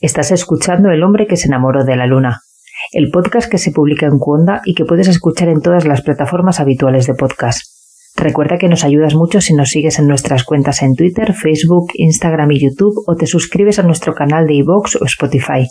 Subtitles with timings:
[0.00, 2.42] Estás escuchando El hombre que se enamoró de la luna,
[2.92, 6.58] el podcast que se publica en Cuonda y que puedes escuchar en todas las plataformas
[6.58, 7.60] habituales de podcast.
[8.16, 12.50] Recuerda que nos ayudas mucho si nos sigues en nuestras cuentas en Twitter, Facebook, Instagram
[12.52, 15.66] y YouTube o te suscribes a nuestro canal de iVoox o Spotify.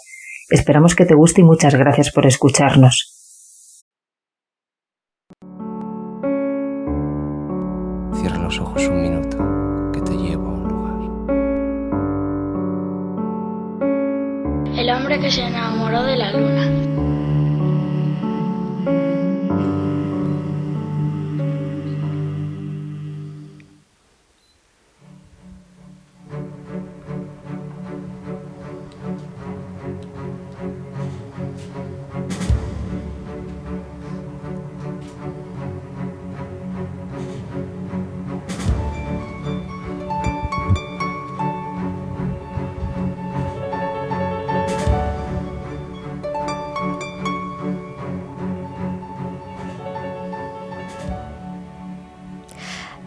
[0.49, 3.19] Esperamos que te guste y muchas gracias por escucharnos.
[8.13, 9.22] Cierra los ojos un minuto,
[14.93, 16.92] hombre que se enamoró de la luna.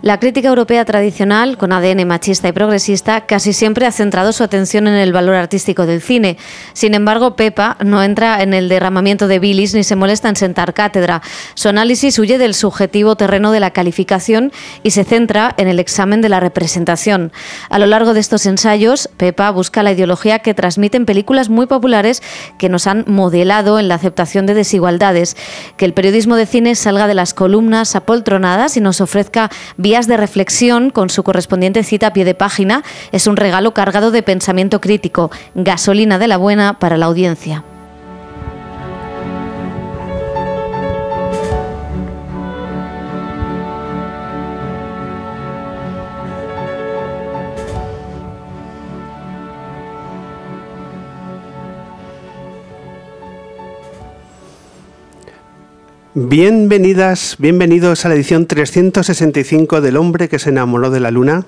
[0.03, 4.87] La crítica europea tradicional, con ADN machista y progresista, casi siempre ha centrado su atención
[4.87, 6.37] en el valor artístico del cine.
[6.75, 10.75] Sin embargo, Pepa no entra en el derramamiento de bilis ni se molesta en sentar
[10.75, 11.23] cátedra.
[11.55, 16.21] Su análisis huye del subjetivo terreno de la calificación y se centra en el examen
[16.21, 17.33] de la representación.
[17.71, 22.23] A lo largo de estos ensayos, Pepa busca la ideología que transmiten películas muy populares
[22.59, 25.39] que nos han modelado en la aceptación de desigualdades,
[25.79, 29.51] que el periodismo de cine salga de las columnas apoltronadas y nos ofrezca
[29.87, 34.11] vías de reflexión con su correspondiente cita a pie de página es un regalo cargado
[34.11, 37.63] de pensamiento crítico, gasolina de la buena para la audiencia.
[56.19, 61.45] Bienvenidas, bienvenidos a la edición 365 del hombre que se enamoró de la luna.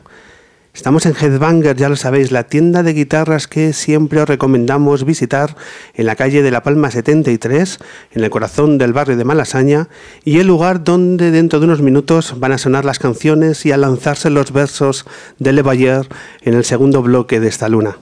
[0.74, 5.56] Estamos en Headbanger, ya lo sabéis, la tienda de guitarras que siempre os recomendamos visitar
[5.94, 7.78] en la calle de La Palma 73,
[8.12, 9.88] en el corazón del barrio de Malasaña,
[10.22, 13.78] y el lugar donde dentro de unos minutos van a sonar las canciones y a
[13.78, 15.06] lanzarse los versos
[15.38, 16.06] de Le Bayer
[16.42, 17.96] en el segundo bloque de esta luna.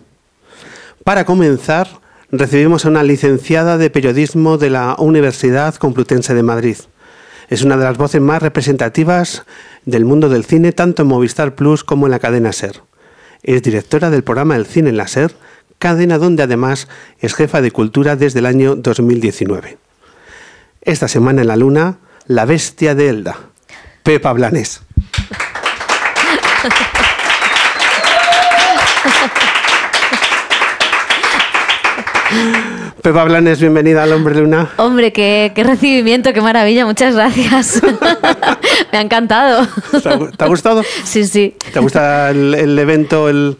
[1.04, 2.00] Para comenzar,
[2.38, 6.76] recibimos a una licenciada de periodismo de la Universidad Complutense de Madrid.
[7.48, 9.44] Es una de las voces más representativas
[9.84, 12.82] del mundo del cine, tanto en Movistar Plus como en la cadena SER.
[13.42, 15.32] Es directora del programa El Cine en la SER,
[15.78, 16.88] cadena donde además
[17.20, 19.78] es jefa de cultura desde el año 2019.
[20.82, 23.36] Esta semana en la Luna, La Bestia de Elda,
[24.02, 24.85] Pepa Blanes.
[33.06, 34.70] Pepa Blanes, bienvenida al Hombre Luna.
[34.78, 37.80] Hombre, qué, qué recibimiento, qué maravilla, muchas gracias.
[38.92, 39.64] Me ha encantado.
[40.02, 40.82] ¿Te ha, te ha gustado?
[41.04, 41.54] Sí, sí.
[41.72, 43.58] ¿Te gusta el, el evento, el,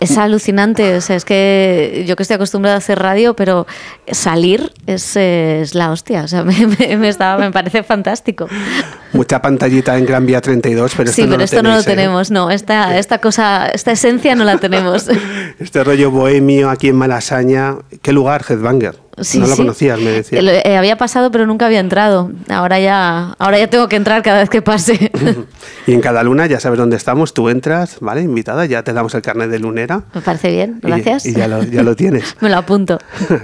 [0.00, 3.66] Es alucinante, o sea, es que yo que estoy acostumbrada a hacer radio, pero
[4.10, 8.46] salir es, es la hostia, o sea, me, me, me estaba- me parece fantástico.
[9.12, 11.80] mucha pantallita en Gran Vía 32, pero esto sí, no pero lo esto no lo
[11.80, 11.84] ¿eh?
[11.84, 15.06] tenemos, no, esta, esta cosa, esta esencia no la tenemos.
[15.58, 17.76] Este rollo bohemio aquí en Malasaña.
[18.00, 18.94] ¿Qué lugar, Headbanger?
[19.22, 19.62] Sí, no lo sí.
[19.62, 20.44] conocías, me decías.
[20.44, 22.30] Eh, había pasado, pero nunca había entrado.
[22.48, 25.10] Ahora ya, ahora ya tengo que entrar cada vez que pase.
[25.86, 28.22] Y en cada luna ya sabes dónde estamos, tú entras, ¿vale?
[28.22, 30.04] Invitada, ya te damos el carnet de lunera.
[30.14, 31.26] Me parece bien, y- gracias.
[31.26, 32.36] Y, ya, lo, ya lo tienes.
[32.40, 32.98] Me lo apunto.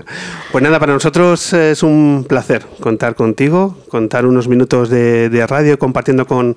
[0.53, 5.81] Pues nada, para nosotros es un placer contar contigo, contar unos minutos de, de radio
[5.81, 6.57] compartiendo con,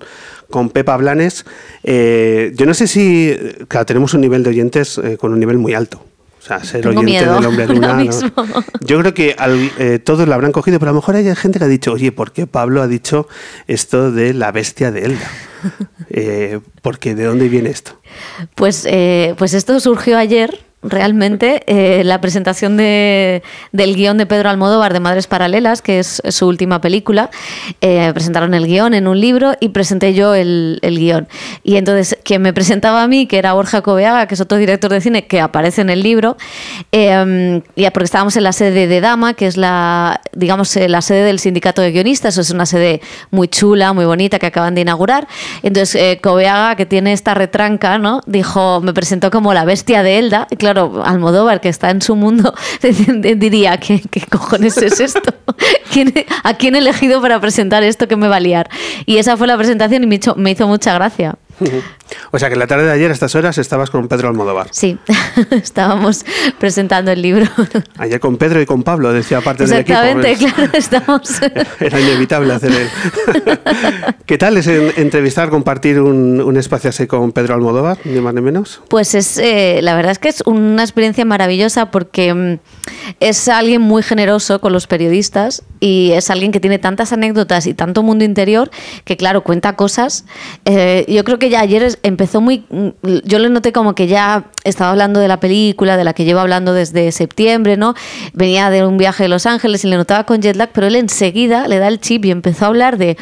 [0.52, 1.46] con Pepa Blanes.
[1.84, 3.36] Eh, yo no sé si,
[3.68, 6.00] claro, tenemos un nivel de oyentes eh, con un nivel muy alto.
[6.48, 8.04] Sea, ser Tengo oyente miedo del hombre luna.
[8.04, 8.64] ¿no?
[8.82, 11.60] Yo creo que al- eh, todos lo habrán cogido, pero a lo mejor hay gente
[11.60, 13.28] que ha dicho, oye, ¿por qué Pablo ha dicho
[13.68, 15.28] esto de la bestia de Elda?
[16.10, 18.00] Eh, porque ¿de dónde viene esto?
[18.56, 20.64] Pues, eh, pues esto surgió ayer.
[20.84, 23.42] Realmente, eh, la presentación de-
[23.72, 27.32] del guion de Pedro Almodóvar de Madres Paralelas, que es su última película,
[27.82, 31.28] eh, presentaron el guion en un libro y presenté yo el, el guion.
[31.64, 34.92] Y entonces, quien me presentaba a mí, que era Borja Coveaga, que es otro director
[34.92, 36.38] de cine que aparece en el libro,
[36.92, 41.02] eh, y porque estábamos en la sede de Dama, que es la, digamos, eh, la
[41.02, 43.02] sede del sindicato de guionistas, es una sede
[43.32, 45.28] muy chula, muy bonita, que acaban de inaugurar.
[45.64, 48.22] Entonces, eh, Coveaga, que tiene esta retranca, ¿no?
[48.28, 50.48] Dijo, me presentó como la bestia de Elda.
[50.52, 52.54] Y claro, Almodóvar, que está en su mundo,
[53.38, 55.34] diría, ¿qué, qué cojones es esto?
[55.94, 58.70] ¿Quién- ¿A quién he elegido para presentar esto que me va a liar?
[59.06, 61.36] Y esa fue la presentación y me hizo, me hizo mucha gracia.
[62.32, 64.68] O sea que la tarde de ayer a estas horas estabas con Pedro Almodóvar.
[64.72, 64.98] Sí,
[65.52, 66.26] estábamos
[66.58, 67.46] presentando el libro.
[67.98, 69.98] Ayer con Pedro y con Pablo, decía parte del equipo.
[70.00, 71.30] Exactamente, claro, estamos.
[71.80, 72.90] Era inevitable hacer el.
[74.26, 78.34] ¿Qué tal es en- entrevistar, compartir un, un espacio así con Pedro Almodóvar, ni más
[78.34, 78.82] ni menos?
[78.90, 82.60] Pues es, eh, la verdad es que es una experiencia maravillosa porque mm,
[83.20, 87.74] es alguien muy generoso con los periodistas y es alguien que tiene tantas anécdotas y
[87.74, 88.70] tanto mundo interior
[89.06, 90.26] que, claro, cuenta cosas.
[90.66, 92.64] Eh, yo creo que ya ayer empezó muy.
[92.70, 92.90] mm,
[93.26, 96.40] Yo le noté como que ya estaba hablando de la película, de la que llevo
[96.40, 97.94] hablando desde septiembre, ¿no?
[98.34, 100.96] Venía de un viaje de Los Ángeles y le notaba con jet lag, pero él
[100.96, 103.18] enseguida le da el chip y empezó a hablar de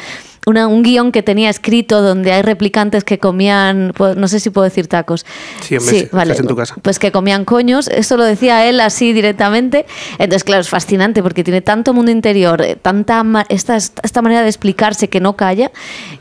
[0.48, 4.50] una- un guion que tenía escrito donde hay replicantes que comían, pues, no sé si
[4.50, 5.26] puedo decir tacos.
[5.60, 6.76] Sí, hombre, sí, estás en tu casa.
[6.82, 9.86] Pues que comían coños, eso lo decía él así directamente.
[10.20, 14.42] Entonces, claro, es fascinante porque tiene tanto mundo interior, eh, tanta ma- esta, esta manera
[14.42, 15.72] de explicarse que no calla,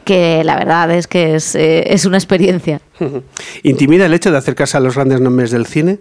[0.06, 2.81] que la verdad es que es, eh, es una experiencia.
[3.62, 6.00] ¿Intimida el hecho de acercarse a los grandes nombres del cine?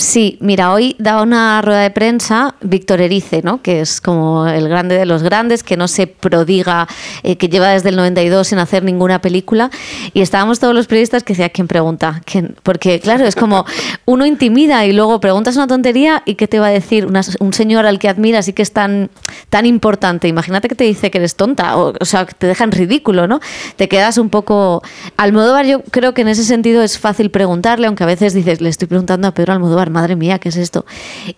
[0.00, 3.62] Sí, mira, hoy daba una rueda de prensa Víctor Erice, ¿no?
[3.62, 6.86] que es como el grande de los grandes, que no se prodiga,
[7.24, 9.70] eh, que lleva desde el 92 sin hacer ninguna película.
[10.14, 12.22] Y estábamos todos los periodistas que decía, ¿quién pregunta?
[12.26, 12.54] ¿Quién?
[12.62, 13.64] Porque, claro, es como
[14.04, 17.52] uno intimida y luego preguntas una tontería y ¿qué te va a decir Una- un
[17.52, 19.10] señor al que admiras y que es tan,
[19.50, 20.28] tan importante?
[20.28, 23.26] Imagínate que te dice que eres tonta, o, o sea, que te deja en ridículo,
[23.26, 23.40] ¿no?
[23.74, 24.80] Te quedas un poco...
[25.16, 28.68] Almodóvar yo creo que en ese sentido es fácil preguntarle, aunque a veces dices, le
[28.68, 30.86] estoy preguntando a Pedro Almodóvar, madre mía, ¿qué es esto?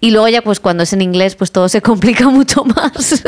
[0.01, 3.23] Y luego ya pues cuando es en inglés pues todo se complica mucho más.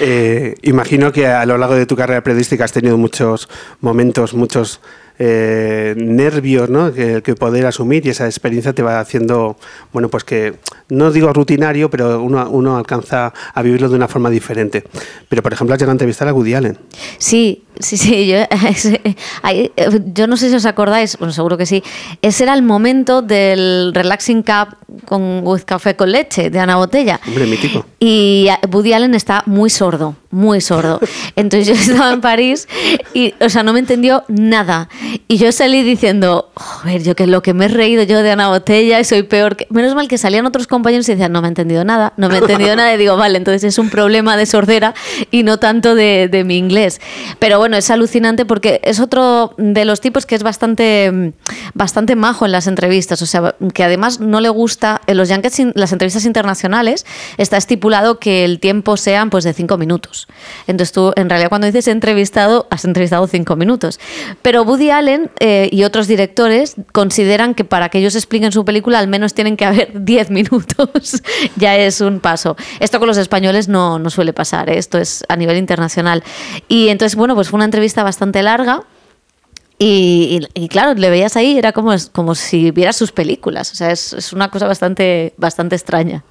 [0.00, 3.48] Eh, imagino que a lo largo de tu carrera periodística has tenido muchos
[3.80, 4.80] momentos, muchos
[5.24, 6.92] eh, nervios ¿no?
[6.92, 9.56] que, que poder asumir y esa experiencia te va haciendo,
[9.92, 10.54] bueno, pues que
[10.88, 14.82] no digo rutinario, pero uno, uno alcanza a vivirlo de una forma diferente.
[15.28, 16.76] Pero, por ejemplo, has llegado a entrevistar a Woody Allen.
[17.18, 18.26] Sí, sí, sí.
[18.26, 18.38] Yo,
[19.48, 21.84] eh, no sé si os acordáis, bueno, seguro que sí.
[22.20, 27.20] Ese era el momento del Relaxing Cup con with café con leche de Ana Botella.
[27.28, 27.86] Hombre, mítico.
[28.00, 30.98] Y Woody Allen está muy sordo, muy sordo.
[31.36, 32.66] Entonces yo estaba en París
[33.14, 34.88] y, o sea, no me entendió nada.
[35.28, 38.48] Y yo salí diciendo, joder, yo que lo que me he reído yo de Ana
[38.48, 39.68] Botella y soy peor que...
[39.70, 42.36] Menos mal que salían otros compañeros y decían, no me he entendido nada, no me
[42.36, 42.92] he entendido nada.
[42.94, 44.94] Y digo, vale, entonces es un problema de sordera
[45.30, 47.00] y no tanto de, de mi inglés.
[47.38, 51.32] Pero bueno, es alucinante porque es otro de los tipos que es bastante,
[51.74, 53.20] bastante majo en las entrevistas.
[53.22, 57.06] O sea, que además no le gusta, en los Yankees, las entrevistas internacionales,
[57.36, 60.21] está estipulado que el tiempo sean pues de cinco minutos.
[60.66, 64.00] Entonces tú, en realidad, cuando dices entrevistado, has entrevistado cinco minutos.
[64.42, 68.98] Pero Woody Allen eh, y otros directores consideran que para que ellos expliquen su película
[68.98, 71.22] al menos tienen que haber 10 minutos.
[71.56, 72.56] ya es un paso.
[72.80, 74.78] Esto con los españoles no, no suele pasar, ¿eh?
[74.78, 76.22] esto es a nivel internacional.
[76.68, 78.84] Y entonces, bueno, pues fue una entrevista bastante larga.
[79.78, 83.72] Y, y, y, claro, le veías ahí, era como, como si vieras sus películas.
[83.72, 86.22] O sea, es, es una cosa bastante, bastante extraña.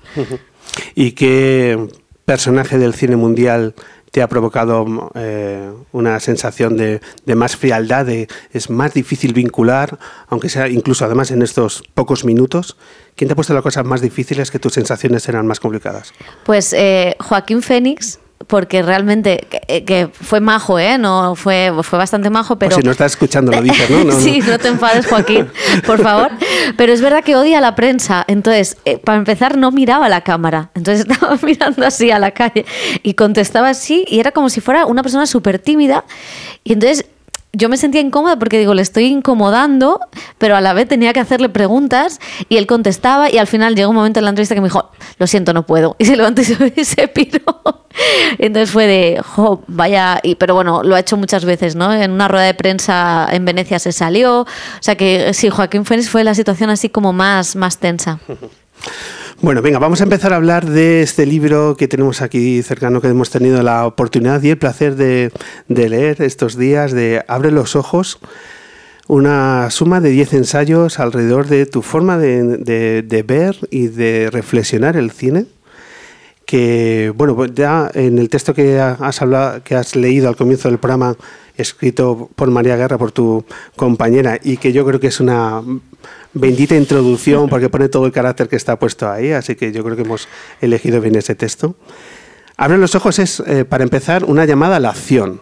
[0.95, 1.89] ¿Y qué
[2.25, 3.73] personaje del cine mundial
[4.11, 6.99] te ha provocado eh, una sensación de,
[7.35, 9.97] más frialdad, es más difícil vincular,
[10.27, 12.77] aunque sea incluso además en estos pocos minutos?
[13.15, 16.13] ¿Quién te ha puesto las cosas más difíciles que tus sensaciones eran más complicadas?
[16.43, 20.97] Pues eh, Joaquín Fénix, porque realmente que, que, fue majo, ¿eh?
[20.97, 22.71] No, fue, fue bastante majo, pero...
[22.71, 24.03] Pues si no estás escuchando lo dices, ¿no?
[24.03, 25.47] no sí, no te enfades, Joaquín,
[25.85, 26.31] por favor.
[26.77, 28.23] Pero es verdad que odia la prensa.
[28.27, 30.71] Entonces, eh, para empezar, no miraba la cámara.
[30.75, 32.65] Entonces estaba mirando así a la calle
[33.03, 36.05] y contestaba así y era como si fuera una persona súper tímida.
[36.63, 37.05] Y entonces
[37.53, 39.99] yo me sentía incómoda porque digo, le estoy incomodando,
[40.37, 43.89] pero a la vez tenía que hacerle preguntas y él contestaba y al final llegó
[43.89, 45.95] un momento en la entrevista que me dijo, lo siento, no puedo.
[46.01, 47.85] Y se levantó y se, piró.
[48.39, 51.93] Entonces fue de, jo, vaya, y, pero bueno, lo ha hecho muchas veces, ¿no?
[51.93, 54.41] En una rueda de prensa en Venecia se salió.
[54.41, 54.47] O
[54.79, 58.19] sea que sí, Joaquín Fénix fue la situación así como más, más tensa.
[59.43, 63.07] Bueno, venga, vamos a empezar a hablar de este libro que tenemos aquí cercano, que
[63.07, 65.31] hemos tenido la oportunidad y el placer de,
[65.67, 68.19] de leer estos días, de Abre los ojos,
[69.07, 74.95] una suma de 10 ensayos alrededor de tu forma de, de, ver y de reflexionar
[74.95, 75.47] el cine
[76.45, 80.69] que bueno pues ya en el texto que has hablado que has leído al comienzo
[80.69, 81.15] del programa
[81.55, 83.45] escrito por María Guerra por tu
[83.75, 85.61] compañera y que yo creo que es una
[86.33, 89.95] bendita introducción porque pone todo el carácter que está puesto ahí así que yo creo
[89.95, 90.27] que hemos
[90.61, 91.75] elegido bien ese texto.
[92.57, 95.41] Abre los ojos es eh, para empezar una llamada a la acción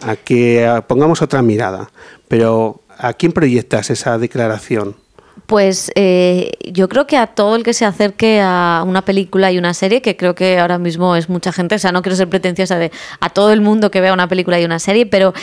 [0.00, 1.90] a que pongamos otra mirada.
[2.28, 4.96] Pero a quién proyectas esa declaración
[5.46, 9.58] Pues eh, yo creo que a todo el que se acerque a una película y
[9.58, 12.28] una serie, que creo que ahora mismo es mucha gente, o sea, no quiero ser
[12.28, 15.34] pretenciosa de a todo el mundo que vea una película y una serie, pero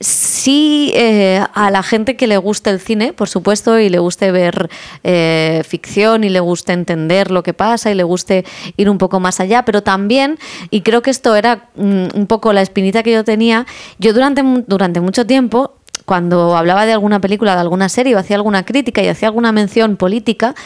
[0.00, 4.32] sí eh, a la gente que le guste el cine, por supuesto, y le guste
[4.32, 4.70] ver
[5.04, 8.46] eh, ficción y le guste entender lo que pasa y le guste
[8.78, 10.38] ir un poco más allá, pero también,
[10.70, 13.66] y creo que esto era mm, un poco la espinita que yo tenía,
[13.98, 15.74] yo durante, durante mucho tiempo
[16.10, 19.52] cuando hablaba de alguna película, de alguna serie, o hacía alguna crítica y hacía alguna
[19.52, 20.56] mención política,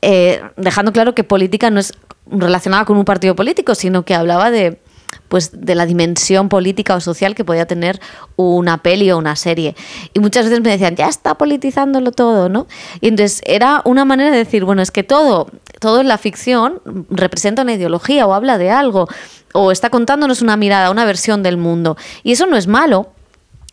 [0.00, 1.92] eh, dejando claro que política no es
[2.30, 4.80] relacionada con un partido político, sino que hablaba de
[5.28, 8.00] pues de la dimensión política o social que podía tener
[8.36, 9.76] una peli o una serie.
[10.14, 12.66] Y muchas veces me decían, ya está politizándolo todo, ¿no?
[13.02, 15.48] Y entonces era una manera de decir, bueno, es que todo,
[15.78, 19.08] todo en la ficción representa una ideología o habla de algo,
[19.52, 21.98] o está contándonos una mirada, una versión del mundo.
[22.22, 23.12] Y eso no es malo,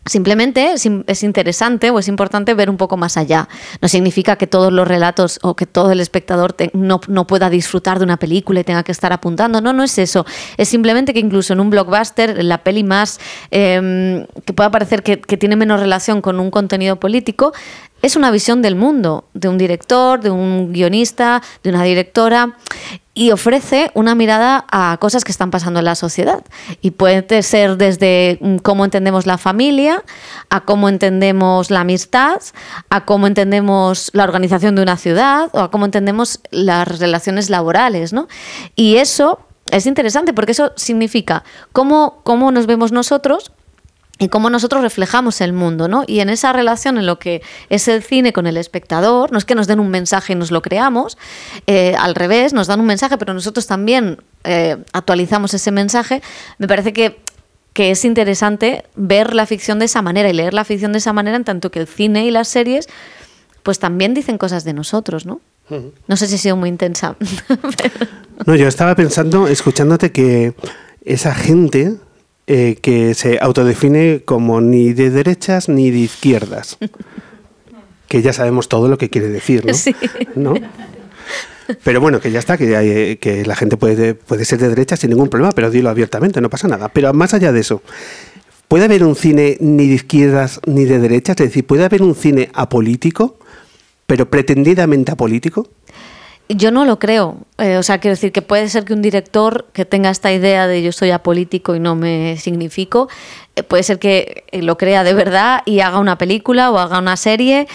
[0.06, 3.48] Simplemente es interesante o es importante ver un poco más allá.
[3.80, 8.04] No significa que todos los relatos o que todo el espectador no, pueda disfrutar de
[8.04, 9.62] una película y tenga que estar apuntando.
[9.62, 10.26] No, no es eso.
[10.58, 13.18] Es simplemente que incluso en un blockbuster, la peli más
[13.50, 17.54] em, que pueda parecer que, que tiene menos relación con un contenido político,
[18.02, 22.58] es una visión del mundo, de un director, de un guionista, de una directora
[23.14, 26.44] y ofrece una mirada a cosas que están pasando en la sociedad.
[26.80, 30.02] Y puede ser desde mm, cómo entendemos la familia,
[30.50, 32.42] a cómo entendemos la amistad,
[32.90, 38.12] a cómo entendemos la organización de una ciudad o a cómo entendemos las relaciones laborales.
[38.12, 38.26] ¿no?
[38.74, 39.38] Y eso
[39.70, 43.52] es interesante porque eso significa cómo, cómo nos vemos nosotros
[44.18, 46.04] y cómo nosotros reflejamos el mundo, ¿no?
[46.06, 49.44] Y en esa relación en lo que es el cine con el espectador, no es
[49.44, 51.18] que nos den un mensaje y nos lo creamos,
[51.66, 56.22] eh, al revés, nos dan un mensaje, pero nosotros también eh, actualizamos ese mensaje,
[56.58, 57.20] me parece que,
[57.72, 61.12] que es interesante ver la ficción de esa manera y leer la ficción de esa
[61.12, 62.88] manera, en tanto que el cine y las series,
[63.64, 65.40] pues también dicen cosas de nosotros, ¿no?
[66.06, 67.16] No sé si he sido muy intensa.
[68.46, 70.54] no, yo estaba pensando, escuchándote, que
[71.04, 71.96] esa gente
[72.46, 76.78] eh, que se autodefine como ni de derechas ni de izquierdas.
[78.08, 79.64] que ya sabemos todo lo que quiere decir,
[80.36, 80.54] ¿no?
[81.82, 85.10] Pero bueno, que ya está, que, que la gente puede, puede ser de derecha sin
[85.10, 86.88] ningún problema, pero dilo abiertamente, no pasa nada.
[86.90, 87.82] Pero más allá de eso,
[88.68, 91.40] ¿puede haber un cine ni de izquierdas ni de derechas?
[91.40, 93.38] Es decir, ¿puede haber un cine apolítico,
[94.06, 95.68] pero pretendidamente apolítico?
[96.48, 97.38] Yo no lo creo.
[97.56, 100.66] Eh, o sea, quiero decir que puede ser que un director que tenga esta idea
[100.66, 103.08] de yo soy apolítico y no me significo,
[103.56, 106.98] eh, puede ser que eh, lo crea de verdad y haga una película o haga
[106.98, 107.66] una serie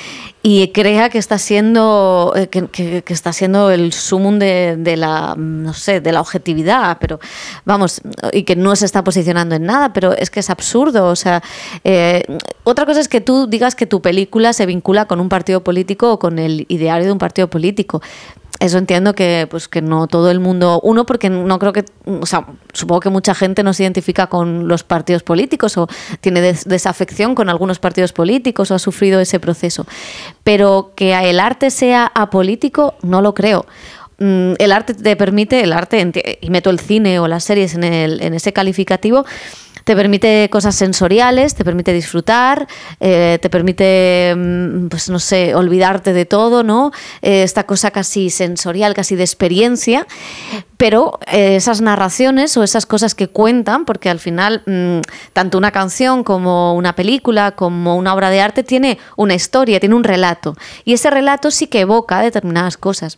[0.43, 6.11] y crea que está siendo que, está siendo el sumum de, la no sé de
[6.11, 7.19] la objetividad pero
[7.65, 11.15] vamos y que no se está posicionando en nada pero es que es absurdo o
[11.17, 11.43] sea
[12.63, 16.13] otra cosa es que tú digas que tu película se vincula con un partido político
[16.13, 18.01] o con el ideario de un partido político
[18.59, 22.25] eso entiendo que pues que no todo el mundo uno porque no creo que o
[22.25, 25.87] sea supongo que mucha gente no se identifica con los partidos políticos o
[26.19, 29.85] tiene desafección con algunos partidos políticos o ha sufrido ese proceso.
[30.43, 33.65] Pero que el arte sea apolítico no lo creo.
[34.19, 36.11] Mm, el arte te permite el arte
[36.41, 39.25] y meto el cine o las series en, el, en ese calificativo
[39.89, 42.67] te permite cosas sensoriales, te permite disfrutar,
[42.99, 46.91] eh, te permite, mm, pues no sé, olvidarte de todo, ¿no?
[47.23, 50.05] Eh, esta cosa casi sensorial, casi de experiencia,
[50.77, 54.99] pero eh, esas narraciones o esas cosas que cuentan, porque al final mm,
[55.33, 59.95] tanto una canción como una película, como una obra de arte tiene una historia, tiene
[59.95, 60.55] un relato,
[60.85, 63.17] y ese relato sí que evoca determinadas cosas.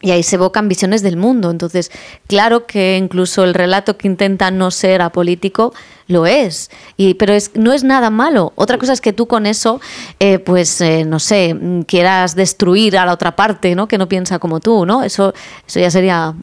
[0.00, 1.50] Y ahí se evocan visiones del mundo.
[1.50, 1.90] Entonces,
[2.26, 5.72] claro que incluso el relato que intenta no ser apolítico
[6.06, 6.70] lo es.
[6.96, 8.52] Y, pero es, no es nada malo.
[8.56, 9.80] Otra cosa es que tú con eso,
[10.20, 13.88] eh, pues, eh, no sé, quieras destruir a la otra parte, ¿no?
[13.88, 15.02] Que no piensa como tú, ¿no?
[15.02, 15.32] Eso,
[15.66, 16.34] eso ya sería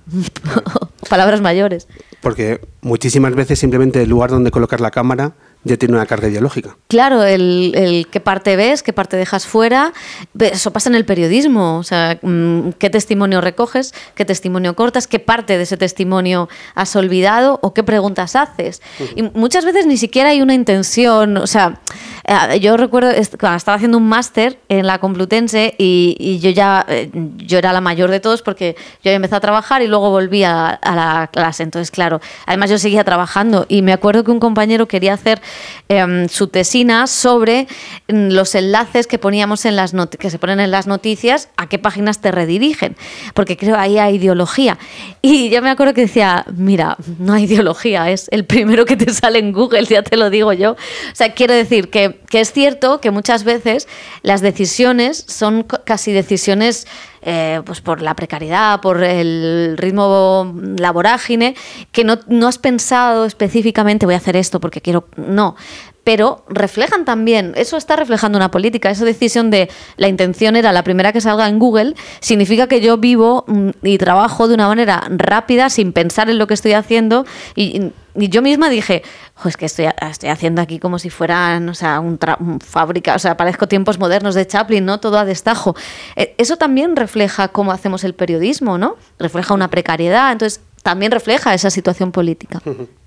[1.09, 1.87] palabras mayores.
[2.21, 6.77] Porque muchísimas veces simplemente el lugar donde colocar la cámara ya tiene una carga ideológica.
[6.87, 9.93] Claro, el, qué parte ves, qué parte dejas fuera,
[10.39, 15.19] eso pasa en el periodismo, o sea, mm, qué testimonio recoges, qué testimonio cortas, qué
[15.19, 18.81] parte de ese testimonio has olvidado o qué preguntas haces.
[19.15, 21.79] Y muchas veces ni siquiera hay una intención, o sea,
[22.25, 27.57] eh, yo recuerdo, estaba haciendo un máster en la Complutense y, yo ya, eh, yo
[27.57, 30.69] era la mayor de todos porque yo había empezado a trabajar y luego volví a,
[30.69, 34.87] a la clase, entonces claro, además yo seguía trabajando y me acuerdo que un compañero
[34.87, 35.41] quería hacer
[35.89, 37.67] Em, su tesina sobre
[38.07, 41.77] mm, los enlaces que poníamos en las que se ponen en las noticias, a qué
[41.77, 42.95] páginas te redirigen,
[43.33, 44.79] porque creo ahí hay ideología.
[45.21, 49.13] Y yo me acuerdo que decía, mira, no hay ideología, es el primero que te
[49.13, 50.71] sale en Google, ya te lo digo yo.
[50.71, 53.87] O sea, quiero decir que que, es cierto que muchas veces
[54.21, 56.87] las decisiones son casi decisiones
[57.21, 61.55] eh, pues por la precariedad, por el ritmo laborágine,
[61.91, 65.07] que no, no has pensado específicamente voy a hacer esto porque quiero.
[65.15, 65.55] No.
[66.03, 70.83] Pero reflejan también, eso está reflejando una política, esa decisión de la intención era la
[70.83, 75.05] primera que salga en Google, significa que yo vivo mm, y trabajo de una manera
[75.09, 77.25] rápida, sin pensar en lo que estoy haciendo.
[77.55, 79.01] Y, yo misma dije,
[79.33, 83.35] "Jo, es que estoy, haciendo aquí como si fueran, o un, un fábrica, o sea,
[83.37, 84.99] parezco tiempos modernos de Chaplin, ¿no?
[84.99, 85.75] Todo a destajo.
[86.15, 88.97] Eh, Eso también refleja cómo hacemos el periodismo, ¿no?
[89.17, 92.61] Refleja una precariedad, entonces también refleja esa situación política.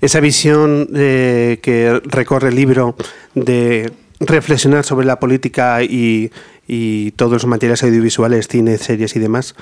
[0.00, 2.96] Esa visión eh, que recorre el libro
[3.34, 6.30] de reflexionar sobre la política y,
[7.16, 9.54] todos los materiales audiovisuales, cine, series y demás,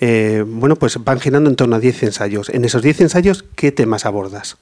[0.00, 2.48] eh, bueno, pues van girando en torno a 10 ensayos.
[2.48, 4.56] En esos 10 ensayos, ¿qué temas abordas?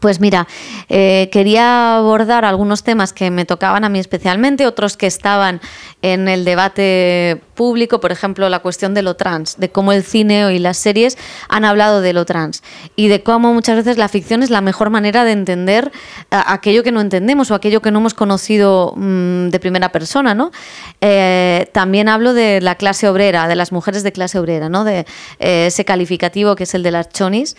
[0.00, 0.48] Pues mira,
[0.88, 5.60] eh, quería abordar algunos temas que me tocaban a mí especialmente, otros que estaban
[6.00, 10.54] en el debate público, por ejemplo, la cuestión de lo trans, de cómo el cine
[10.54, 11.18] y las series
[11.50, 12.62] han hablado de lo trans
[12.96, 15.92] y de cómo muchas veces la ficción es la mejor manera de entender
[16.30, 20.34] a- aquello que no entendemos o aquello que no hemos conocido mm, de primera persona,
[20.34, 20.50] ¿no?
[21.02, 24.84] Eh, también hablo de la clase obrera, de las mujeres de clase obrera, ¿no?
[24.84, 25.00] De
[25.40, 27.54] eh, ese calificativo que es el de las chonis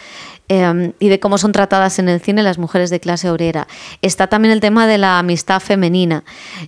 [0.49, 3.67] eh, y de cómo son tratadas en el cine las mujeres de clase obrera.
[4.01, 6.23] Está también el tema de la amistad femenina.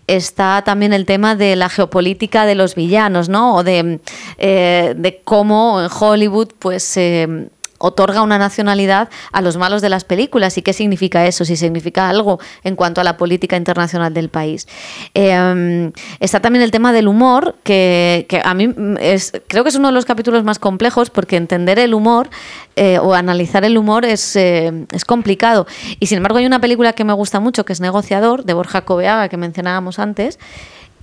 [0.08, 3.56] Está también el tema de la geopolítica de los villanos, ¿no?
[3.56, 4.00] O de,
[4.38, 6.98] eh, de cómo en Hollywood, pues.
[6.98, 7.50] eh,
[7.86, 12.08] otorga una nacionalidad a los malos de las películas y qué significa eso, si significa
[12.08, 14.70] algo en cuanto a la política internacional del país.
[15.14, 19.76] Eh, está también el tema del humor, que, que a mí es, creo que es
[19.76, 22.30] uno de los capítulos más complejos porque entender el humor
[22.78, 25.68] eh, o analizar el humor es, eh, es complicado.
[26.00, 28.86] Y sin embargo hay una película que me gusta mucho, que es Negociador, de Borja
[28.86, 30.40] Coveaga, que mencionábamos antes.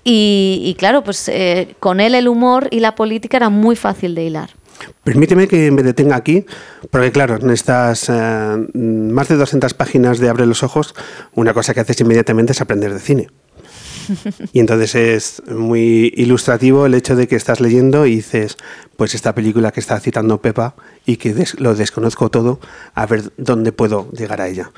[0.03, 4.15] Y, y claro, pues eh, con él el humor y la política era muy fácil
[4.15, 4.51] de hilar.
[5.05, 6.45] Permíteme que me detenga aquí,
[6.91, 10.95] porque claro, en estas eh, más de 200 páginas de Abre los Ojos,
[11.35, 13.29] una cosa que haces inmediatamente es aprender de cine.
[14.53, 18.57] Y entonces es muy ilustrativo el hecho de que estás leyendo y dices,
[18.97, 20.75] pues esta película que está citando Pepa
[21.07, 22.59] y que des- lo desconozco todo,
[22.95, 24.73] a ver dónde puedo llegar a ella.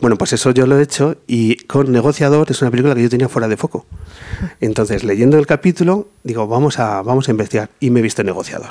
[0.00, 3.10] Bueno, pues eso yo lo he hecho y con Negociador es una película que yo
[3.10, 3.84] tenía fuera de foco.
[4.60, 8.70] Entonces, leyendo el capítulo, digo, vamos a, vamos a investigar y me he visto Negociador.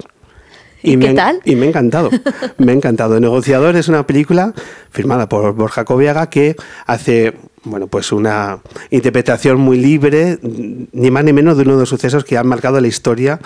[0.91, 1.41] ¿Y me qué tal?
[1.43, 2.09] Y me ha encantado.
[2.57, 3.19] Me ha encantado.
[3.19, 4.53] Negociador es una película
[4.89, 11.33] firmada por Borja Coviaga que hace bueno, pues una interpretación muy libre, ni más ni
[11.33, 13.39] menos de uno de los sucesos que han marcado la historia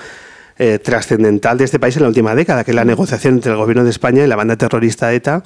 [0.60, 3.58] eh, trascendental de este país en la última década, que es la negociación entre el
[3.58, 5.42] gobierno de España y la banda terrorista ETA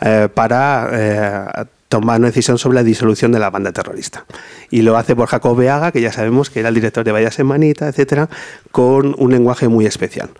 [0.00, 4.24] eh, para eh, tomar una decisión sobre la disolución de la banda terrorista.
[4.70, 7.86] Y lo hace Borja Coveaga, que ya sabemos que era el director de Vaya Semanita,
[7.86, 8.28] etcétera,
[8.72, 10.30] con un lenguaje muy especial.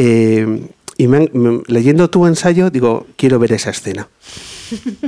[0.00, 4.08] Eh, y me han- me- leyendo tu ensayo, digo, quiero ver esa escena.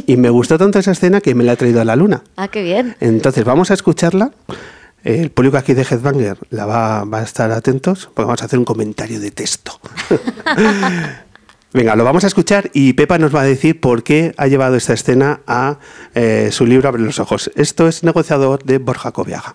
[0.06, 2.22] Y me gustó tanto esa escena que me la he traído a la luna.
[2.36, 2.96] Ah, qué bien.
[3.00, 4.32] Entonces, vamos a escucharla.
[5.04, 8.58] El público aquí de Headbanger la va, va a estar atentos porque vamos a hacer
[8.58, 9.78] un comentario de texto.
[11.72, 14.74] Venga, lo vamos a escuchar y Pepa nos va a decir por qué ha llevado
[14.76, 15.78] esta escena a
[16.14, 17.50] eh, su libro Abre los Ojos.
[17.54, 19.54] Esto es Negociador de Borja Coviaga.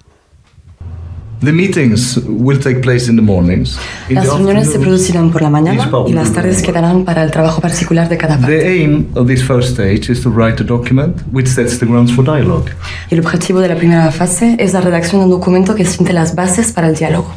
[1.42, 3.78] The meetings will take place in the mornings.
[4.10, 7.32] In Las the reuniones se producirán por la mañana y las tardes quedarán para el
[7.32, 8.58] trabajo particular de cada parte.
[8.58, 12.12] The aim of this first stage is to write a document which sets the grounds
[12.12, 12.72] for dialogue.
[13.12, 16.14] Y el objetivo de la primera fase es la redacción de un documento que siente
[16.14, 17.28] las bases para el diálogo.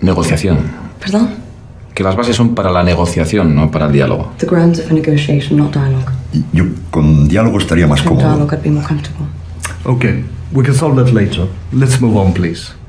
[0.00, 0.58] Negociación.
[0.98, 1.30] ¿Perdón?
[1.94, 4.32] Que las bases son para la negociación, no para el diálogo.
[4.38, 6.10] The grounds of a negotiation, not dialogue.
[6.52, 8.26] Yo con diálogo estaría más cómodo.
[8.26, 9.26] dialogue, I'd be more comfortable.
[9.84, 11.46] Okay, we can solve that later.
[11.72, 12.79] Let's move on, please.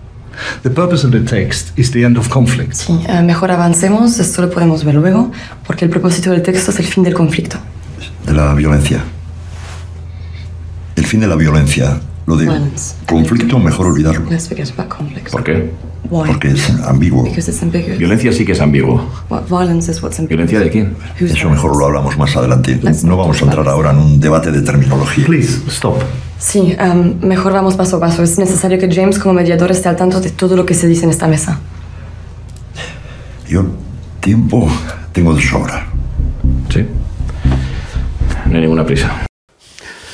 [0.64, 2.74] The purpose of the text is the end of conflict.
[2.74, 5.32] Sí, eh, mejor avancemos, esto lo podemos ver luego,
[5.66, 7.58] porque el propósito del texto es el fin del conflicto.
[8.26, 9.04] De la violencia.
[10.96, 12.00] El fin de la violencia.
[12.28, 12.96] Lo de Violence.
[13.08, 14.30] conflicto, mejor olvidarlo.
[14.30, 15.32] Let's forget about conflict.
[15.32, 15.72] ¿Por qué?
[16.10, 16.28] Why?
[16.28, 17.24] Porque es ambiguo.
[17.24, 17.98] Because it's ambiguous.
[17.98, 19.10] Violencia sí que es ambiguo.
[19.30, 20.50] What violence is what's ambiguous.
[20.50, 20.96] ¿Violencia de quién?
[21.20, 22.80] Eso mejor lo hablamos más adelante.
[22.82, 25.26] Let's No vamos a talk entrar about ahora en un debate de terminología.
[25.26, 26.02] Please, stop.
[26.42, 28.24] Sí, em, mejor vamos paso a paso.
[28.24, 31.06] Es necesario que James como mediador esté al tanto de todo lo que se dice
[31.06, 31.60] en esta mesa.
[33.48, 33.64] Yo
[34.20, 34.68] tiempo
[35.14, 35.86] tengo de sobra.
[36.74, 36.88] Sí.
[38.48, 39.31] No hay ninguna prisa.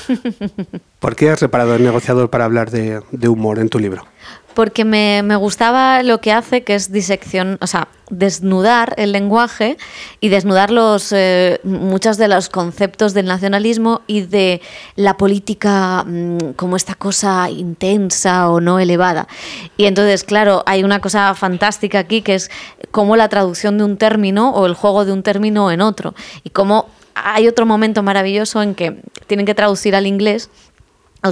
[1.00, 4.06] ¿Por qué has reparado el negociador para hablar de, humor en tu libro?
[4.54, 9.78] porque me, me, gustaba lo que hace, que es disección, o sea, desnudar el lenguaje
[10.22, 14.62] y desnudar los, eh, muchos de los conceptos del nacionalismo y de
[14.96, 19.28] la política mmm, como esta cosa intensa o no elevada.
[19.76, 22.50] Y entonces, claro, hay una cosa fantástica aquí que es
[22.91, 26.15] cómo la traducción de un término o el juego de un término en otro.
[26.43, 26.88] Y cómo
[27.23, 30.49] hay otro momento maravilloso en que tienen que traducir al inglés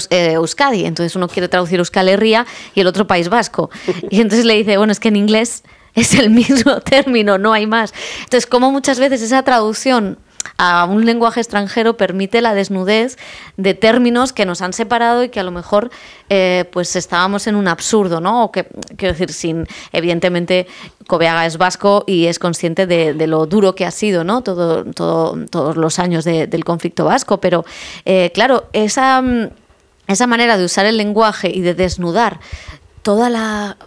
[0.10, 0.86] eh, Euskadi.
[0.86, 3.70] Entonces uno quiere traducir Euskal Herria y el otro País Vasco.
[4.10, 7.68] Y entonces le dice, bueno, es que en inglés es el mismo término, no hay
[7.68, 7.94] más.
[8.20, 10.18] Entonces, como muchas veces esa traducción
[10.58, 13.18] a un lenguaje extranjero permite la desnudez
[13.58, 15.92] de términos que nos han separado y que a lo mejor
[16.30, 18.46] eh, pues estábamos en un absurdo, ¿no?
[18.46, 20.68] O que, quiero decir, sin, evidentemente,
[21.08, 24.42] Cobeaga es vasco y es consciente de, de lo duro que ha sido, ¿no?
[24.42, 27.66] Todo, todo, todos los años de, del conflicto vasco, pero
[28.06, 29.24] eh, claro, esa
[30.08, 32.40] esa manera de usar el lenguaje y de desnudar
[33.06, 33.78] toda la,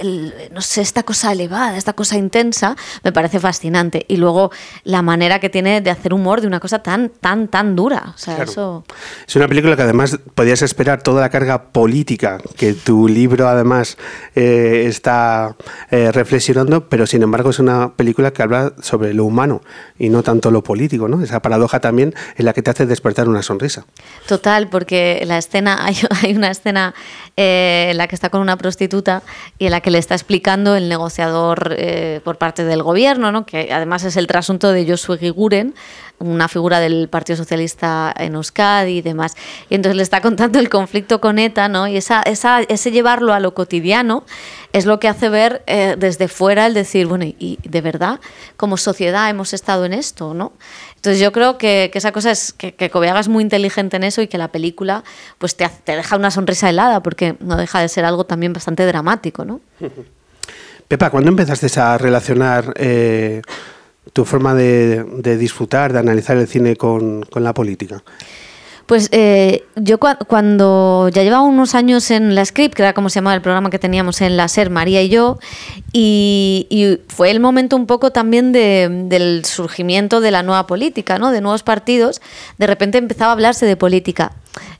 [0.00, 4.06] el, no sé, esta cosa elevada, esta cosa intensa, me parece fascinante.
[4.08, 4.50] Y luego
[4.84, 8.14] la manera que tiene de hacer humor de una cosa tan, tan, tan dura.
[8.14, 8.50] O sea, Claro.
[8.50, 8.84] eso...
[9.28, 13.98] Es una película que además podías esperar toda la carga política que tu libro además
[14.34, 15.54] eh, está
[15.90, 19.60] eh, reflexionando, pero sin embargo es una película que habla sobre lo humano
[19.98, 21.22] y no tanto lo político, ¿no?
[21.22, 23.84] Esa paradoja también en la que te hace despertar una sonrisa.
[24.26, 26.94] Total, porque la escena, hay, hay una escena
[27.36, 29.22] eh, en la que está con una prostituta
[29.58, 33.44] y en la que le está explicando el negociador eh, por parte del gobierno, ¿no?
[33.44, 35.74] que además es el trasunto de Josué Giguren,
[36.22, 39.34] una figura del Partido Socialista en Euskadi y demás.
[39.68, 41.88] Y entonces le está contando el conflicto con ETA, ¿no?
[41.88, 44.24] Y esa, esa, ese llevarlo a lo cotidiano
[44.72, 48.20] es lo que hace ver eh, desde fuera el decir, bueno, y, y de verdad,
[48.56, 50.52] como sociedad hemos estado en esto, ¿no?
[51.02, 54.22] Entonces yo creo que, esa cosa es que, que Cobeaga es muy inteligente en eso
[54.22, 55.02] y que la película
[55.38, 58.86] pues te, te deja una sonrisa helada porque no deja de ser algo también bastante
[58.86, 59.60] dramático, ¿no?
[60.86, 63.42] Pepa, ¿cuándo empezaste a relacionar eh,
[64.12, 65.04] tu forma de,
[65.36, 68.04] disfrutar, de analizar el cine con la política?
[68.92, 73.08] Pues eh, yo cua- cuando ya llevaba unos años en la Script, que era como
[73.08, 75.38] se llamaba el programa que teníamos en la SER, María y yo,
[75.94, 81.18] y, y fue el momento un poco también de- del surgimiento de la nueva política,
[81.18, 81.30] ¿no?
[81.30, 82.20] de nuevos partidos,
[82.58, 84.32] de repente empezaba a hablarse de política.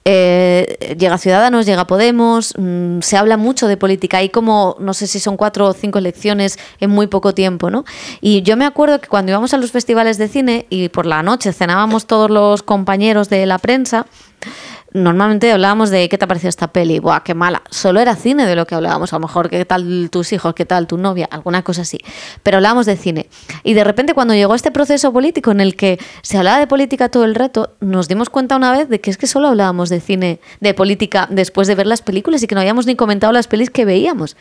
[0.05, 4.19] Eh, llega Ciudadanos, llega Podemos, mm, se habla mucho de política.
[4.19, 7.85] Hay como, no sé si son cuatro o cinco elecciones en muy poco tiempo, ¿no?
[8.21, 11.23] Y yo me acuerdo que cuando íbamos a los festivales de cine y por la
[11.23, 14.07] noche cenábamos todos los compañeros de la prensa,
[14.93, 17.63] normalmente hablábamos de qué te ha parecido esta peli, buah, qué mala.
[17.71, 20.65] Solo era cine de lo que hablábamos, a lo mejor qué tal tus hijos, qué
[20.65, 21.99] tal tu novia, alguna cosa así.
[22.43, 23.29] Pero hablábamos de cine.
[23.65, 27.09] Y de repente cuando llegó este proceso político en el que se hablaba de política
[27.09, 30.01] todo el rato, nos dimos cuenta una vez de que es que solo hablábamos de
[30.01, 33.47] cine, de política después de ver las películas y que no habíamos ni comentado las
[33.47, 34.37] pelis que veíamos.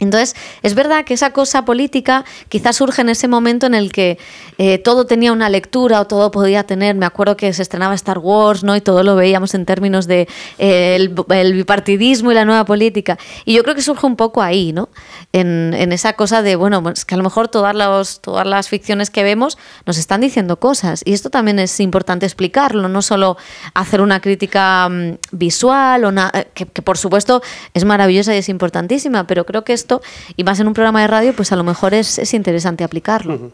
[0.00, 4.18] Entonces, es verdad que esa cosa política quizás surge en ese momento en el que
[4.58, 6.94] eh, todo tenía una lectura o todo podía tener.
[6.94, 8.76] Me acuerdo que se estrenaba Star Wars, ¿no?
[8.76, 13.18] Y todo lo veíamos en términos de eh, el, el bipartidismo y la nueva política.
[13.44, 14.88] Y yo creo que surge un poco ahí, ¿no?
[15.32, 19.10] En, esa cosa de, bueno, pues que a lo mejor todas, los, todas las ficciones
[19.10, 21.02] que vemos nos están diciendo cosas.
[21.04, 23.36] Y esto también es importante explicarlo, no solo
[23.74, 27.42] hacer una crítica mm, visual, o na- eh, que, que por supuesto
[27.74, 30.02] es maravillosa y es importantísima, pero creo que esto,
[30.36, 33.52] y más en un programa de radio, pues a lo mejor es, es interesante aplicarlo.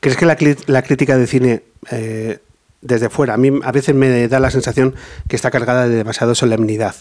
[0.00, 2.38] ¿Crees que la, crítica de cine eh,
[2.82, 4.94] desde fuera, a mí a veces me da la sensación
[5.28, 6.94] que está cargada de demasiada solemnidad?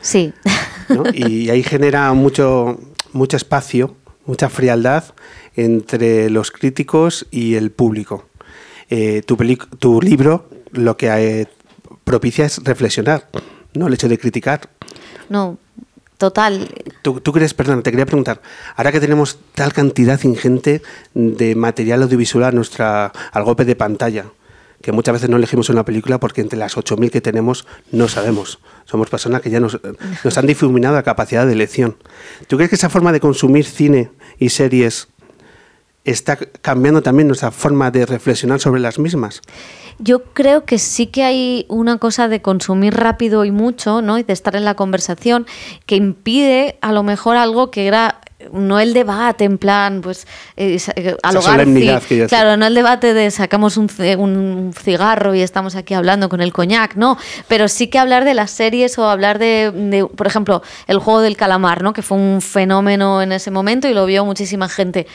[0.00, 0.32] Sí.
[0.88, 1.04] ¿no?
[1.12, 2.80] Y ahí genera mucho,
[3.12, 5.04] mucho espacio, mucha frialdad
[5.54, 8.26] entre los críticos y el público.
[8.88, 11.48] Eh, tu libro lo que eh,
[12.04, 13.28] propicia es reflexionar,
[13.74, 14.68] no el hecho de criticar.
[15.28, 15.58] No,
[16.18, 16.68] total.
[17.02, 18.40] ¿Tú, crees, perdón, te quería preguntar,
[18.76, 20.82] ahora que tenemos tal cantidad ingente
[21.14, 24.26] de material audiovisual a nuestra, al golpe de pantalla,
[24.82, 28.58] que muchas veces no elegimos una película porque entre las 8.000 que tenemos no sabemos.
[28.84, 29.80] Somos personas que ya nos,
[30.22, 31.96] nos han difuminado la capacidad de elección.
[32.46, 35.08] ¿Tú crees que esa forma de consumir cine y series
[36.06, 39.42] está cambiando también nuestra forma de reflexionar sobre las mismas?
[39.98, 44.18] Yo creo que sí que hay una cosa de consumir rápido y mucho, ¿no?
[44.18, 45.46] Y de estar en la conversación
[45.86, 48.20] que impide a lo mejor algo que era
[48.52, 50.26] no el debate en plan pues
[50.58, 51.16] eh, sa- eh,
[51.86, 53.88] ya claro no el debate de sacamos un,
[54.18, 57.16] un cigarro y estamos aquí hablando con el coñac no
[57.48, 61.22] pero sí que hablar de las series o hablar de, de, por ejemplo el juego
[61.22, 65.06] del calamar no que fue un fenómeno en ese momento y lo vio muchísima gente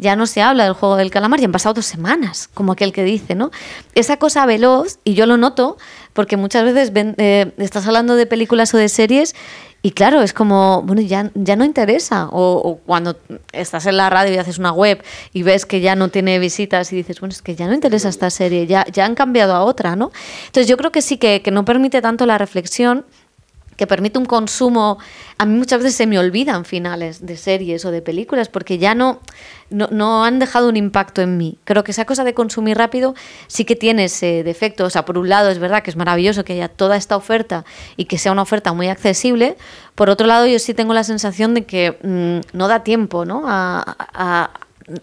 [0.00, 2.92] ya no se habla del juego del calamar y han pasado dos semanas, como aquel
[2.92, 3.50] que dice, ¿no?
[3.94, 5.76] Esa cosa veloz, y yo lo noto,
[6.12, 9.34] porque muchas veces ven- eh, estás hablando de películas o de series
[9.82, 12.28] y claro, es como, bueno, ya, ya no interesa.
[12.32, 13.16] O, o cuando
[13.52, 16.92] estás en la radio y haces una web y ves que ya no tiene visitas
[16.92, 19.64] y dices, bueno, es que ya no interesa esta serie, ya, ya han cambiado a
[19.64, 20.12] otra, ¿no?
[20.46, 23.06] Entonces yo creo que sí que, que no permite tanto la reflexión
[23.80, 24.98] que permite un consumo.
[25.38, 28.94] A mí muchas veces se me olvidan finales de series o de películas porque ya
[28.94, 29.20] no,
[29.70, 31.56] no, han dejado un impacto en mí.
[31.64, 33.14] Creo que esa cosa de consumir rápido
[33.46, 34.84] sí que tiene ese defecto.
[34.84, 37.64] O sea, por un lado es verdad que es maravilloso que haya toda esta oferta
[37.96, 39.56] y que sea una oferta muy accesible.
[39.94, 43.44] Por otro lado, yo sí tengo la sensación de que mm, no da tiempo ¿no?
[43.46, 44.50] A, a-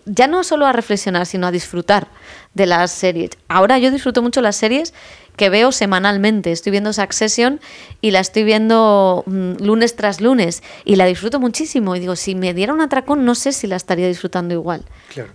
[0.06, 2.08] ya no solo a reflexionar, sino a disfrutar
[2.54, 3.32] de las series.
[3.48, 4.94] Ahora yo disfruto mucho las series
[5.36, 6.52] que veo semanalmente.
[6.52, 7.60] Estoy viendo Succession
[8.02, 11.96] y la estoy viendo mm, lunes tras lunes y la disfruto muchísimo.
[11.96, 14.84] Y digo, si me diera un atracón, no sé si la estaría disfrutando igual.
[15.14, 15.30] Claro.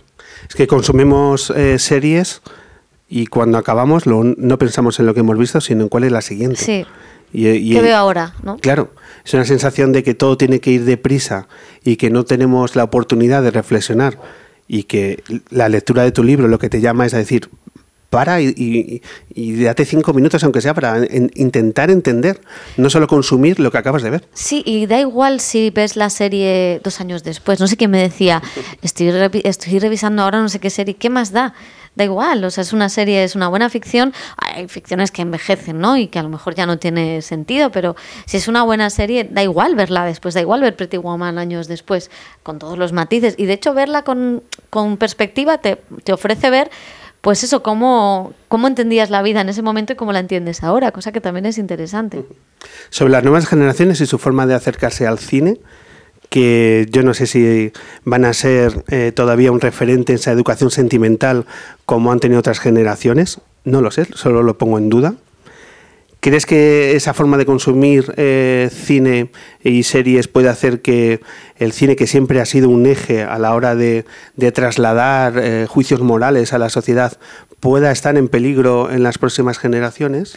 [0.47, 2.41] Es que consumimos eh, series
[3.07, 6.11] y cuando acabamos lo- no pensamos en lo que hemos visto, sino en cuál es
[6.11, 6.57] la siguiente.
[6.57, 6.85] Sí.
[7.31, 8.33] Y, y- ¿Qué veo ahora?
[8.43, 8.57] ¿no?
[8.57, 8.91] Claro,
[9.25, 11.47] es una sensación de que todo tiene que ir deprisa
[11.83, 14.19] y que no tenemos la oportunidad de reflexionar
[14.67, 17.49] y que la lectura de tu libro lo que te llama es a decir,
[18.09, 19.01] para y,
[19.33, 22.39] y, date cinco minutos aunque sea para en- intentar entender,
[22.77, 24.23] no solo consumir lo que acabas de ver.
[24.33, 27.59] Sí, y da igual si ves la serie dos años después.
[27.59, 28.41] No sé quién me decía,
[28.83, 29.07] estoy,
[29.43, 31.55] estoy revisando ahora no sé qué serie, ¿qué más da?
[31.95, 34.13] Da igual, o sea, es una serie, es una buena ficción.
[34.37, 35.95] Hay ficciones que envejecen, ¿no?
[35.95, 39.27] Y que a lo mejor ya no tiene sentido, pero si es una buena serie,
[39.29, 42.09] da igual verla después, da igual ver Pretty Woman años después,
[42.41, 43.35] con todos los matices.
[43.37, 46.71] Y de hecho, verla con, con perspectiva te, te ofrece ver
[47.23, 50.91] pues eso, cómo, cómo entendías la vida en ese momento y cómo la entiendes ahora,
[50.91, 52.25] cosa que también es interesante.
[52.89, 55.61] Sobre las nuevas generaciones y su forma de acercarse al cine,
[56.33, 57.71] que yo no sé si
[58.05, 61.45] van a ser eh, todavía un referente en esa educación sentimental
[61.85, 65.13] como han tenido otras generaciones, no lo sé, solo lo pongo en duda.
[66.21, 69.29] ¿Crees que esa forma de consumir eh, cine
[69.63, 71.19] y series puede hacer que
[71.57, 74.03] el cine, que siempre ha sido un eje a la hora de,
[74.35, 77.15] de trasladar eh, juicios morales a la sociedad,
[77.59, 80.35] pueda estar en peligro en las próximas generaciones?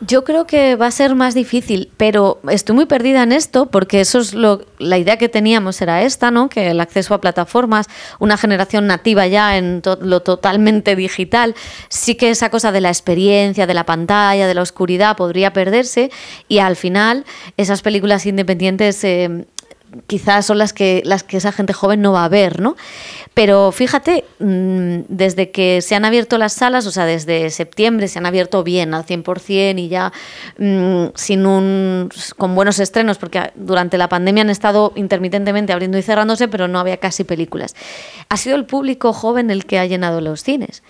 [0.00, 4.00] Yo creo que va a ser más difícil, pero estoy muy perdida en esto porque
[4.00, 6.48] eso es lo, la idea que teníamos era esta, ¿no?
[6.48, 7.86] Que el acceso a plataformas,
[8.20, 11.56] una generación nativa ya en to- lo totalmente digital,
[11.88, 16.12] sí que esa cosa de la experiencia, de la pantalla, de la oscuridad podría perderse
[16.46, 17.24] y al final
[17.56, 19.46] esas películas independientes eh,
[20.06, 22.76] quizás son las que, las que esa gente joven no va a ver, ¿no?
[23.34, 28.18] Pero fíjate, mm, desde que se han abierto las salas, o sea, desde septiembre se
[28.18, 30.12] han abierto bien al 100% y ya
[30.58, 36.02] mm, sin un, con buenos estrenos, porque durante la pandemia han estado intermitentemente abriendo y
[36.02, 37.74] cerrándose, pero no había casi películas.
[38.28, 40.82] Ha sido el público joven el que ha llenado los cines.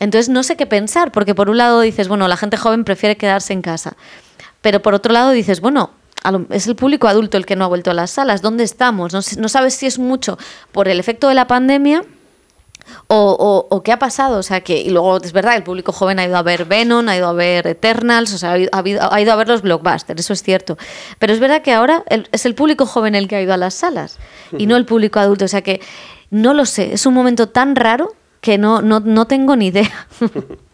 [0.00, 3.16] Entonces no sé qué pensar, porque por un lado dices, bueno, la gente joven prefiere
[3.16, 3.96] quedarse en casa,
[4.60, 5.90] pero por otro lado dices, bueno,
[6.50, 8.42] es el público adulto el que no ha vuelto a las salas.
[8.42, 9.12] ¿Dónde estamos?
[9.12, 10.38] No, no sabes si es mucho
[10.72, 12.04] por el efecto de la pandemia
[13.08, 14.38] o, o- o qué ha pasado.
[14.38, 17.08] O sea, que y luego es verdad, el público joven ha ido a ver Venom,
[17.08, 18.82] ha ido a ver Eternals, o sea, ha ido, ha
[19.16, 20.76] a ver los blockbusters, eso es cierto.
[21.18, 23.56] Pero es verdad que ahora el- es el público joven el que ha ido a
[23.56, 24.18] las salas
[24.58, 25.44] y no el público adulto.
[25.44, 25.80] O sea que
[26.30, 30.06] no lo sé, es un momento tan raro que no, no, no tengo ni idea.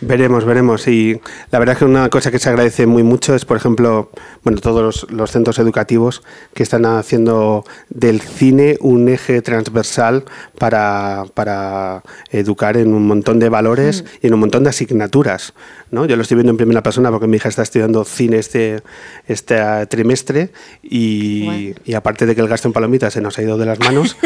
[0.00, 0.86] Veremos, veremos.
[0.86, 4.10] Y la verdad es que una cosa que se agradece muy mucho es, por ejemplo,
[4.44, 6.22] bueno, todos los, los centros educativos
[6.54, 10.24] que están haciendo del cine un eje transversal
[10.58, 15.52] para, para educar en un montón de valores y en un montón de asignaturas.
[15.90, 16.06] ¿no?
[16.06, 18.82] Yo lo estoy viendo en primera persona porque mi hija está estudiando cine este,
[19.26, 20.50] este trimestre
[20.82, 23.78] y, y aparte de que el gasto en palomitas se nos ha ido de las
[23.80, 24.16] manos,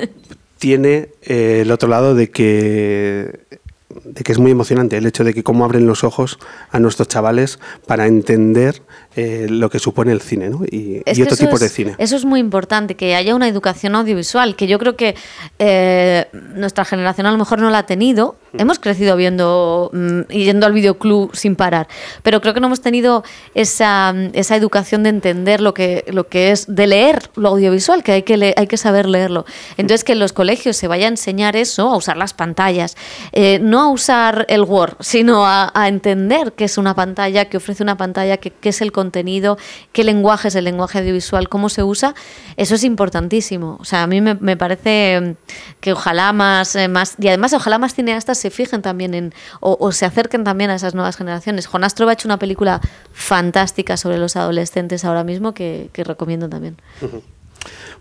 [0.58, 3.40] tiene eh, el otro lado de que
[4.04, 6.38] de que es muy emocionante el hecho de que cómo abren los ojos
[6.70, 8.82] a nuestros chavales para entender
[9.16, 10.60] eh, lo que supone el cine ¿no?
[10.70, 11.94] y, otro tipo es- de cine.
[11.98, 15.14] Eso es muy importante, que haya una educación audiovisual, que yo creo que
[15.58, 18.36] eh, nuestra generación a lo mejor no la ha tenido.
[18.58, 21.88] Hemos crecido viendo mm, y yendo al videoclub sin parar,
[22.22, 23.22] pero creo que no hemos tenido
[23.54, 28.12] esa, esa educación de entender lo que, lo que es, de leer lo audiovisual, que
[28.12, 29.44] hay que, hay que saber leerlo.
[29.76, 32.96] Entonces, que en los colegios se vaya a enseñar eso, a usar las pantallas,
[33.32, 37.56] eh, no a usar el Word, sino a, a entender qué es una pantalla, qué
[37.58, 39.05] ofrece una pantalla, qué, qué es el contenido,
[39.92, 42.14] qué lenguaje es el lenguaje audiovisual, cómo se usa,
[42.56, 43.76] eso es importantísimo.
[43.80, 45.34] O sea, a mí me, parece mm,
[45.80, 49.76] que ojalá más, eh, más, y además ojalá más cineastas se fijen también en, o,
[49.80, 51.66] o se acerquen también a esas nuevas generaciones.
[51.66, 52.80] Jonás Trova ha hecho una película
[53.12, 56.76] fantástica sobre los adolescentes ahora mismo que recomiendo también.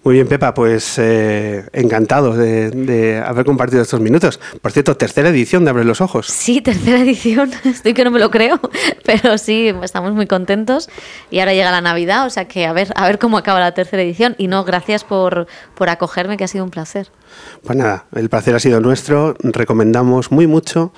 [0.06, 4.40] Muy bien, Pepa, pues eh, encantado de, de haber compartido estos minutos.
[4.62, 6.28] Por cierto, tercera edición de Abre los Ojos.
[6.28, 7.52] Sí, tercera edición.
[7.64, 8.60] Estoy que no me lo creo,
[9.04, 10.90] pero sí, estamos muy contentos.
[11.32, 13.74] Y ahora llega la Navidad, o sea que a ver, a ver cómo acaba la
[13.74, 14.36] tercera edición.
[14.38, 17.10] Y no, gracias por, por acogerme, que ha sido un placer.
[17.64, 19.36] Pues nada, el placer ha sido nuestro.
[19.40, 20.94] Recomendamos muy mucho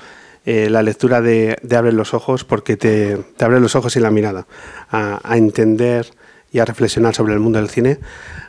[0.45, 4.01] eh, la lectura de, de Abre los Ojos porque te, te abre los ojos y
[4.01, 4.47] la mirada
[4.89, 6.11] a, a entender
[6.57, 7.99] y a reflexionar sobre el mundo del cine.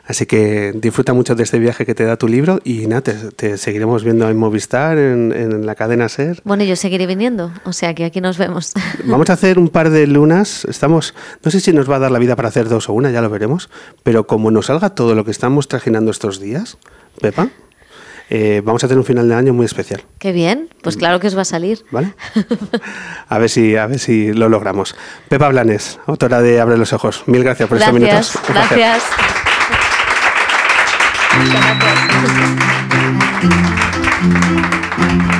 [0.05, 3.13] Así que disfruta mucho de este viaje que te da tu libro y nada, te,
[3.13, 6.41] te seguiremos viendo en Movistar, en, en la cadena SER.
[6.43, 8.73] Bueno, yo seguiré viniendo, o sea que aquí nos vemos.
[9.05, 10.65] Vamos a hacer un par de lunas.
[10.65, 13.11] Estamos, no sé si nos va a dar la vida para hacer dos o una,
[13.11, 13.69] ya lo veremos.
[14.01, 16.79] Pero como nos salga todo lo que estamos trajinando estos días,
[17.21, 17.49] Pepa,
[18.29, 20.03] eh, vamos a tener un final de año muy especial.
[20.19, 21.83] Qué bien, pues claro que os va a salir.
[21.91, 22.13] ¿Vale?
[23.27, 24.95] A ver si, a ver si lo logramos.
[25.27, 27.23] Pepa Blanes, autora de Abre los Ojos.
[27.27, 28.39] Mil gracias por estos minutos.
[28.47, 29.03] Gracias,
[35.09, 35.38] gracias.